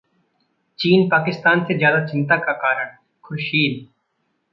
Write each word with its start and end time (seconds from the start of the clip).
चीन, 0.79 1.07
पाकिस्तान 1.09 1.63
से 1.65 1.77
ज्यादा 1.77 2.05
चिंता 2.05 2.37
का 2.37 2.53
कारण: 2.53 2.89
खुर्शीद 3.23 3.85